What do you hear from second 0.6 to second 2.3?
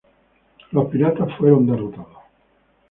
Los piratas fueron derrotados.